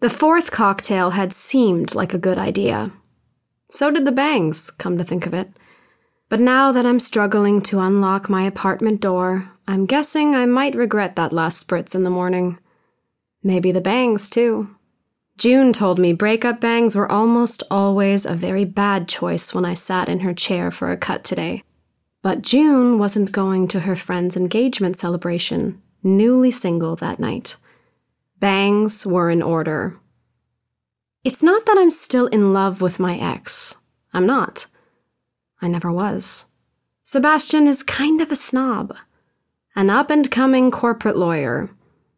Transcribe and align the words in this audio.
The 0.00 0.10
fourth 0.10 0.52
cocktail 0.52 1.10
had 1.10 1.32
seemed 1.32 1.96
like 1.96 2.14
a 2.14 2.18
good 2.18 2.38
idea. 2.38 2.92
So 3.68 3.90
did 3.90 4.04
the 4.04 4.12
bangs, 4.12 4.70
come 4.70 4.96
to 4.96 5.02
think 5.02 5.26
of 5.26 5.34
it. 5.34 5.50
But 6.28 6.38
now 6.38 6.70
that 6.70 6.86
I'm 6.86 7.00
struggling 7.00 7.60
to 7.62 7.80
unlock 7.80 8.28
my 8.28 8.44
apartment 8.44 9.00
door, 9.00 9.50
I'm 9.66 9.86
guessing 9.86 10.36
I 10.36 10.46
might 10.46 10.76
regret 10.76 11.16
that 11.16 11.32
last 11.32 11.66
spritz 11.66 11.96
in 11.96 12.04
the 12.04 12.10
morning. 12.10 12.58
Maybe 13.42 13.72
the 13.72 13.80
bangs, 13.80 14.30
too. 14.30 14.70
June 15.36 15.72
told 15.72 15.98
me 15.98 16.12
breakup 16.12 16.60
bangs 16.60 16.94
were 16.94 17.10
almost 17.10 17.64
always 17.68 18.24
a 18.24 18.34
very 18.34 18.64
bad 18.64 19.08
choice 19.08 19.52
when 19.52 19.64
I 19.64 19.74
sat 19.74 20.08
in 20.08 20.20
her 20.20 20.34
chair 20.34 20.70
for 20.70 20.92
a 20.92 20.96
cut 20.96 21.24
today. 21.24 21.64
But 22.22 22.42
June 22.42 22.98
wasn't 22.98 23.32
going 23.32 23.66
to 23.68 23.80
her 23.80 23.96
friend's 23.96 24.36
engagement 24.36 24.96
celebration, 24.96 25.82
newly 26.04 26.52
single 26.52 26.94
that 26.96 27.18
night. 27.18 27.56
Bangs 28.40 29.06
were 29.06 29.30
in 29.30 29.42
order. 29.42 29.96
It's 31.24 31.42
not 31.42 31.66
that 31.66 31.76
I'm 31.78 31.90
still 31.90 32.26
in 32.28 32.52
love 32.52 32.80
with 32.80 33.00
my 33.00 33.18
ex. 33.18 33.76
I'm 34.12 34.26
not. 34.26 34.66
I 35.60 35.68
never 35.68 35.90
was. 35.90 36.46
Sebastian 37.02 37.66
is 37.66 37.82
kind 37.82 38.20
of 38.20 38.30
a 38.30 38.36
snob. 38.36 38.94
An 39.74 39.90
up 39.90 40.10
and 40.10 40.30
coming 40.30 40.70
corporate 40.70 41.16
lawyer. 41.16 41.70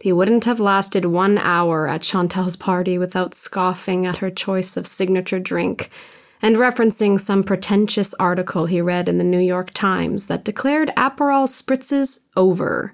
He 0.00 0.12
wouldn't 0.12 0.44
have 0.44 0.60
lasted 0.60 1.06
one 1.06 1.38
hour 1.38 1.88
at 1.88 2.02
Chantal's 2.02 2.56
party 2.56 2.98
without 2.98 3.34
scoffing 3.34 4.06
at 4.06 4.18
her 4.18 4.30
choice 4.30 4.76
of 4.76 4.86
signature 4.86 5.40
drink 5.40 5.90
and 6.42 6.56
referencing 6.56 7.18
some 7.18 7.42
pretentious 7.42 8.12
article 8.14 8.66
he 8.66 8.80
read 8.80 9.08
in 9.08 9.18
the 9.18 9.24
New 9.24 9.38
York 9.38 9.70
Times 9.72 10.26
that 10.26 10.44
declared 10.44 10.92
Aperol 10.96 11.48
spritzes 11.48 12.26
over. 12.36 12.92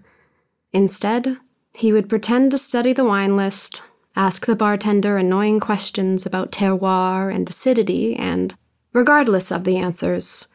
Instead, 0.72 1.36
he 1.72 1.92
would 1.92 2.08
pretend 2.08 2.50
to 2.50 2.58
study 2.58 2.92
the 2.92 3.04
wine 3.04 3.36
list, 3.36 3.82
ask 4.16 4.46
the 4.46 4.56
bartender 4.56 5.16
annoying 5.16 5.60
questions 5.60 6.26
about 6.26 6.52
terroir 6.52 7.34
and 7.34 7.48
acidity, 7.48 8.16
and, 8.16 8.54
regardless 8.92 9.50
of 9.50 9.64
the 9.64 9.76
answers, 9.76 10.48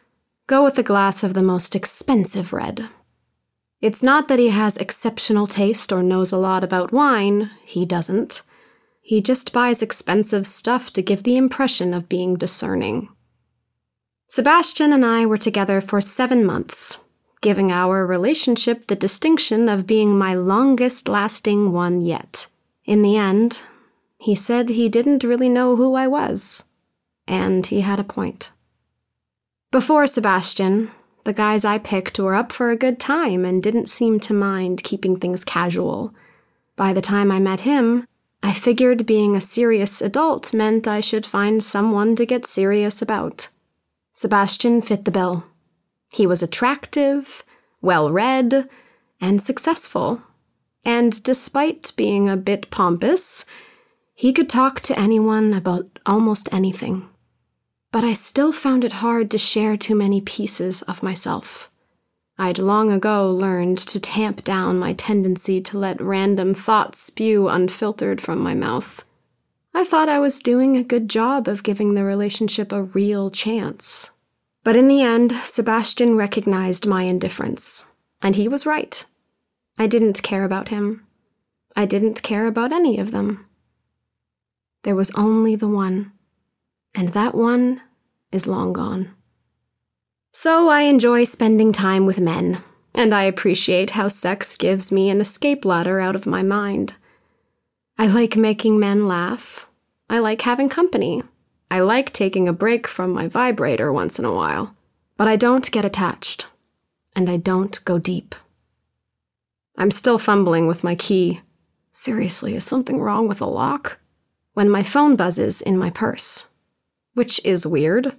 go 0.47 0.63
with 0.63 0.77
a 0.77 0.83
glass 0.83 1.23
of 1.23 1.33
the 1.33 1.41
most 1.41 1.75
expensive 1.75 2.53
red. 2.53 2.87
It's 3.81 4.03
not 4.03 4.27
that 4.27 4.39
he 4.39 4.49
has 4.49 4.77
exceptional 4.77 5.47
taste 5.47 5.91
or 5.91 6.01
knows 6.01 6.31
a 6.31 6.37
lot 6.37 6.63
about 6.63 6.91
wine, 6.91 7.51
he 7.63 7.85
doesn't. 7.85 8.41
He 9.01 9.21
just 9.21 9.53
buys 9.53 9.83
expensive 9.83 10.47
stuff 10.47 10.91
to 10.93 11.01
give 11.01 11.23
the 11.23 11.37
impression 11.37 11.93
of 11.93 12.09
being 12.09 12.35
discerning. 12.35 13.09
Sebastian 14.27 14.91
and 14.91 15.05
I 15.05 15.25
were 15.25 15.37
together 15.37 15.79
for 15.79 16.01
seven 16.01 16.43
months, 16.43 17.04
giving 17.45 17.71
our 17.71 18.07
relationship 18.07 18.87
the 18.87 18.95
distinction 18.95 19.69
of 19.69 19.85
being 19.85 20.17
my 20.17 20.33
longest 20.33 21.07
lasting 21.07 21.71
one 21.71 22.01
yet. 22.01 22.47
In 22.85 23.03
the 23.03 23.17
end, 23.17 23.61
he 24.17 24.33
said 24.33 24.67
he 24.67 24.89
didn't 24.89 25.23
really 25.23 25.47
know 25.47 25.75
who 25.75 25.93
I 25.93 26.07
was, 26.07 26.63
and 27.27 27.63
he 27.63 27.81
had 27.81 27.99
a 27.99 28.03
point. 28.03 28.49
Before 29.69 30.07
Sebastian, 30.07 30.89
the 31.23 31.33
guys 31.33 31.63
I 31.63 31.77
picked 31.77 32.17
were 32.17 32.33
up 32.33 32.51
for 32.51 32.71
a 32.71 32.75
good 32.75 32.99
time 32.99 33.45
and 33.45 33.61
didn't 33.61 33.89
seem 33.89 34.19
to 34.21 34.33
mind 34.33 34.81
keeping 34.81 35.15
things 35.15 35.43
casual. 35.43 36.15
By 36.75 36.93
the 36.93 37.07
time 37.13 37.31
I 37.31 37.39
met 37.39 37.61
him, 37.61 38.07
I 38.41 38.53
figured 38.53 39.05
being 39.05 39.35
a 39.35 39.39
serious 39.39 40.01
adult 40.01 40.51
meant 40.51 40.87
I 40.87 40.99
should 40.99 41.27
find 41.27 41.61
someone 41.61 42.15
to 42.15 42.25
get 42.25 42.47
serious 42.47 43.03
about. 43.03 43.49
Sebastian 44.13 44.81
fit 44.81 45.05
the 45.05 45.11
bill. 45.11 45.43
He 46.15 46.25
was 46.25 46.41
attractive, 46.41 47.43
well 47.81 48.09
read, 48.09 48.69
and 49.19 49.41
successful. 49.41 50.21
And 50.85 51.21
despite 51.23 51.91
being 51.97 52.29
a 52.29 52.37
bit 52.37 52.71
pompous, 52.71 53.43
he 54.13 54.31
could 54.31 54.47
talk 54.47 54.79
to 54.81 54.97
anyone 54.97 55.53
about 55.53 55.99
almost 56.05 56.47
anything. 56.53 57.09
But 57.91 58.05
I 58.05 58.13
still 58.13 58.53
found 58.53 58.85
it 58.85 59.03
hard 59.03 59.29
to 59.31 59.37
share 59.37 59.75
too 59.75 59.93
many 59.93 60.21
pieces 60.21 60.83
of 60.83 61.03
myself. 61.03 61.69
I'd 62.37 62.59
long 62.59 62.93
ago 62.93 63.29
learned 63.29 63.79
to 63.79 63.99
tamp 63.99 64.45
down 64.45 64.79
my 64.79 64.93
tendency 64.93 65.59
to 65.63 65.77
let 65.77 65.99
random 65.99 66.53
thoughts 66.53 67.01
spew 67.01 67.49
unfiltered 67.49 68.21
from 68.21 68.39
my 68.39 68.53
mouth. 68.53 69.03
I 69.73 69.83
thought 69.83 70.07
I 70.07 70.19
was 70.19 70.39
doing 70.39 70.77
a 70.77 70.83
good 70.83 71.09
job 71.09 71.49
of 71.49 71.63
giving 71.63 71.93
the 71.93 72.05
relationship 72.05 72.71
a 72.71 72.83
real 72.83 73.29
chance. 73.29 74.11
But 74.65 74.75
in 74.75 74.87
the 74.87 75.03
end, 75.03 75.31
Sebastian 75.31 76.17
recognized 76.17 76.87
my 76.87 77.03
indifference, 77.03 77.85
and 78.23 78.35
he 78.35 78.47
was 78.47 78.65
right. 78.65 79.05
I 79.77 79.85
didn't 79.85 80.23
care 80.23 80.43
about 80.43 80.69
him. 80.69 81.05
I 81.75 81.85
didn't 81.85 82.23
care 82.23 82.47
about 82.47 82.73
any 82.73 82.99
of 82.99 83.11
them. 83.11 83.45
There 84.81 84.95
was 84.95 85.11
only 85.11 85.55
the 85.55 85.67
one, 85.67 86.13
and 86.95 87.09
that 87.09 87.35
one 87.35 87.79
is 88.31 88.47
long 88.47 88.73
gone. 88.73 89.13
So 90.31 90.67
I 90.67 90.81
enjoy 90.81 91.25
spending 91.25 91.71
time 91.71 92.07
with 92.07 92.19
men, 92.19 92.63
and 92.95 93.13
I 93.13 93.25
appreciate 93.25 93.91
how 93.91 94.07
sex 94.07 94.55
gives 94.57 94.91
me 94.91 95.11
an 95.11 95.21
escape 95.21 95.63
ladder 95.63 95.99
out 95.99 96.15
of 96.15 96.25
my 96.25 96.41
mind. 96.41 96.95
I 97.99 98.07
like 98.07 98.35
making 98.35 98.79
men 98.79 99.05
laugh. 99.05 99.67
I 100.09 100.17
like 100.17 100.41
having 100.41 100.69
company. 100.69 101.21
I 101.71 101.79
like 101.81 102.13
taking 102.13 102.47
a 102.47 102.53
break 102.53 102.87
from 102.87 103.11
my 103.11 103.27
vibrator 103.27 103.91
once 103.91 104.19
in 104.19 104.25
a 104.25 104.33
while. 104.33 104.75
But 105.17 105.27
I 105.27 105.35
don't 105.35 105.71
get 105.71 105.85
attached, 105.85 106.47
and 107.15 107.29
I 107.29 107.37
don't 107.37 107.83
go 107.85 107.97
deep. 107.97 108.35
I'm 109.77 109.91
still 109.91 110.17
fumbling 110.17 110.67
with 110.67 110.83
my 110.83 110.95
key. 110.95 111.41
Seriously, 111.91 112.55
is 112.55 112.63
something 112.65 112.99
wrong 112.99 113.27
with 113.27 113.39
the 113.39 113.47
lock? 113.47 113.99
When 114.53 114.69
my 114.69 114.83
phone 114.83 115.15
buzzes 115.15 115.61
in 115.61 115.77
my 115.77 115.89
purse. 115.89 116.49
Which 117.13 117.39
is 117.45 117.65
weird. 117.65 118.13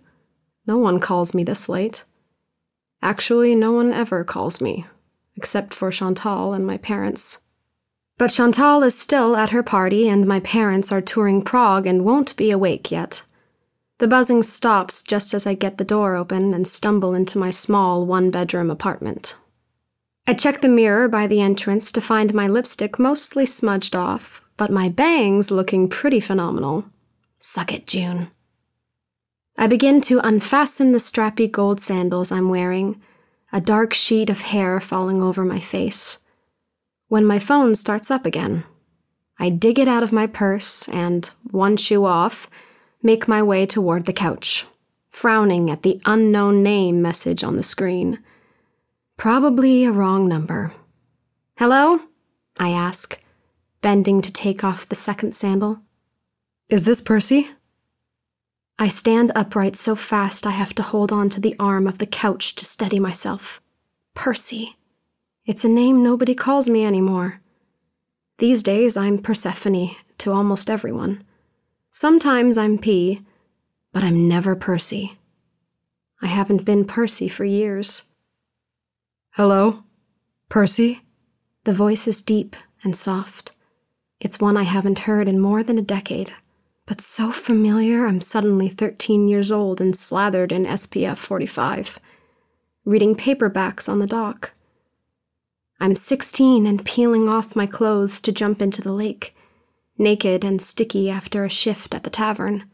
No 0.66 0.78
one 0.78 1.00
calls 1.00 1.34
me 1.34 1.44
this 1.44 1.68
late. 1.68 2.04
Actually, 3.02 3.54
no 3.54 3.72
one 3.72 3.92
ever 3.92 4.24
calls 4.24 4.60
me, 4.60 4.86
except 5.36 5.74
for 5.74 5.90
Chantal 5.90 6.54
and 6.54 6.66
my 6.66 6.78
parents. 6.78 7.42
But 8.18 8.30
Chantal 8.30 8.82
is 8.82 8.98
still 8.98 9.36
at 9.36 9.50
her 9.50 9.62
party, 9.62 10.08
and 10.08 10.26
my 10.26 10.40
parents 10.40 10.90
are 10.90 11.02
touring 11.02 11.42
Prague 11.42 11.86
and 11.86 12.04
won't 12.04 12.36
be 12.36 12.50
awake 12.50 12.90
yet. 12.90 13.22
The 13.98 14.08
buzzing 14.08 14.42
stops 14.42 15.02
just 15.02 15.32
as 15.32 15.46
I 15.46 15.54
get 15.54 15.78
the 15.78 15.84
door 15.84 16.16
open 16.16 16.52
and 16.52 16.66
stumble 16.66 17.14
into 17.14 17.38
my 17.38 17.50
small 17.50 18.04
one 18.04 18.30
bedroom 18.30 18.70
apartment. 18.70 19.36
I 20.26 20.34
check 20.34 20.60
the 20.60 20.68
mirror 20.68 21.08
by 21.08 21.26
the 21.26 21.40
entrance 21.40 21.90
to 21.92 22.00
find 22.00 22.34
my 22.34 22.46
lipstick 22.48 22.98
mostly 22.98 23.46
smudged 23.46 23.96
off, 23.96 24.42
but 24.56 24.70
my 24.70 24.88
bangs 24.88 25.50
looking 25.50 25.88
pretty 25.88 26.20
phenomenal. 26.20 26.84
Suck 27.38 27.72
it, 27.72 27.86
June. 27.86 28.28
I 29.56 29.66
begin 29.66 30.02
to 30.02 30.18
unfasten 30.18 30.92
the 30.92 30.98
strappy 30.98 31.50
gold 31.50 31.80
sandals 31.80 32.30
I'm 32.30 32.50
wearing, 32.50 33.00
a 33.52 33.60
dark 33.60 33.94
sheet 33.94 34.28
of 34.28 34.40
hair 34.42 34.80
falling 34.80 35.22
over 35.22 35.44
my 35.44 35.60
face. 35.60 36.18
When 37.08 37.24
my 37.24 37.38
phone 37.38 37.74
starts 37.74 38.10
up 38.10 38.26
again, 38.26 38.64
I 39.38 39.48
dig 39.48 39.78
it 39.78 39.88
out 39.88 40.02
of 40.02 40.12
my 40.12 40.26
purse 40.26 40.88
and, 40.88 41.30
one 41.50 41.78
shoe 41.78 42.04
off, 42.04 42.50
make 43.02 43.28
my 43.28 43.42
way 43.42 43.66
toward 43.66 44.06
the 44.06 44.12
couch, 44.12 44.66
frowning 45.10 45.70
at 45.70 45.82
the 45.82 46.00
unknown 46.04 46.62
name 46.62 47.00
message 47.00 47.44
on 47.44 47.56
the 47.56 47.62
screen. 47.62 48.18
Probably 49.16 49.84
a 49.84 49.92
wrong 49.92 50.28
number. 50.28 50.72
Hello? 51.58 52.00
I 52.58 52.70
ask, 52.70 53.18
bending 53.80 54.20
to 54.22 54.32
take 54.32 54.64
off 54.64 54.88
the 54.88 54.94
second 54.94 55.34
sandal. 55.34 55.80
Is 56.68 56.84
this 56.84 57.00
Percy? 57.00 57.50
I 58.78 58.88
stand 58.88 59.32
upright 59.34 59.74
so 59.76 59.94
fast 59.94 60.46
I 60.46 60.50
have 60.50 60.74
to 60.74 60.82
hold 60.82 61.10
on 61.10 61.30
to 61.30 61.40
the 61.40 61.56
arm 61.58 61.86
of 61.86 61.98
the 61.98 62.06
couch 62.06 62.54
to 62.56 62.64
steady 62.64 63.00
myself. 63.00 63.62
Percy. 64.14 64.76
It's 65.46 65.64
a 65.64 65.68
name 65.68 66.02
nobody 66.02 66.34
calls 66.34 66.68
me 66.68 66.84
anymore. 66.84 67.40
These 68.38 68.62
days 68.62 68.96
I'm 68.96 69.18
Persephone 69.18 69.96
to 70.18 70.32
almost 70.32 70.68
everyone. 70.68 71.24
Sometimes 71.98 72.58
I'm 72.58 72.76
P, 72.76 73.22
but 73.90 74.04
I'm 74.04 74.28
never 74.28 74.54
Percy. 74.54 75.18
I 76.20 76.26
haven't 76.26 76.66
been 76.66 76.84
Percy 76.84 77.26
for 77.26 77.46
years. 77.46 78.10
Hello? 79.30 79.82
Percy? 80.50 81.00
The 81.64 81.72
voice 81.72 82.06
is 82.06 82.20
deep 82.20 82.54
and 82.84 82.94
soft. 82.94 83.52
It's 84.20 84.38
one 84.38 84.58
I 84.58 84.64
haven't 84.64 85.08
heard 85.08 85.26
in 85.26 85.40
more 85.40 85.62
than 85.62 85.78
a 85.78 85.92
decade 85.96 86.34
but 86.84 87.00
so 87.00 87.32
familiar 87.32 88.06
I'm 88.06 88.20
suddenly 88.20 88.68
13 88.68 89.26
years 89.26 89.50
old 89.50 89.80
and 89.80 89.96
slathered 89.96 90.52
in 90.52 90.66
SPF 90.66 91.16
45, 91.16 91.98
reading 92.84 93.14
paperbacks 93.16 93.88
on 93.88 94.00
the 94.00 94.06
dock. 94.06 94.52
I'm 95.80 95.96
16 95.96 96.66
and 96.66 96.84
peeling 96.84 97.26
off 97.26 97.56
my 97.56 97.66
clothes 97.66 98.20
to 98.20 98.32
jump 98.32 98.60
into 98.60 98.82
the 98.82 98.92
lake, 98.92 99.34
naked 99.98 100.44
and 100.44 100.60
sticky 100.60 101.10
after 101.10 101.44
a 101.44 101.48
shift 101.48 101.94
at 101.94 102.02
the 102.02 102.10
tavern. 102.10 102.64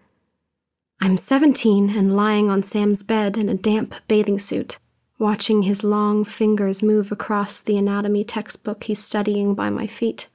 I'm 1.01 1.17
17 1.17 1.91
and 1.97 2.17
lying 2.17 2.49
on 2.49 2.63
Sam's 2.63 3.03
bed 3.03 3.37
in 3.37 3.49
a 3.49 3.55
damp 3.55 3.95
bathing 4.09 4.39
suit, 4.39 4.79
watching 5.19 5.63
his 5.63 5.85
long 5.85 6.25
fingers 6.25 6.83
move 6.83 7.13
across 7.13 7.61
the 7.61 7.77
anatomy 7.77 8.25
textbook 8.25 8.85
he's 8.85 9.03
studying 9.03 9.55
by 9.55 9.69
my 9.69 9.87
feet. 9.87 10.29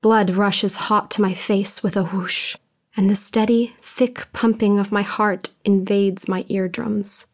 Blood 0.00 0.30
rushes 0.30 0.76
hot 0.76 1.10
to 1.12 1.22
my 1.22 1.34
face 1.34 1.82
with 1.82 1.96
a 1.96 2.04
whoosh, 2.04 2.56
and 2.96 3.10
the 3.10 3.14
steady, 3.14 3.74
thick 3.80 4.26
pumping 4.32 4.78
of 4.78 4.92
my 4.92 5.02
heart 5.02 5.50
invades 5.64 6.28
my 6.28 6.44
eardrums. 6.48 7.27